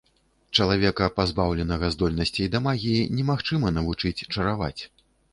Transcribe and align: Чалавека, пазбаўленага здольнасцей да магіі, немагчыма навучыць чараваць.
Чалавека, 0.59 1.09
пазбаўленага 1.17 1.89
здольнасцей 1.95 2.47
да 2.55 2.61
магіі, 2.67 3.03
немагчыма 3.17 3.67
навучыць 3.75 4.13
чараваць. 4.35 4.81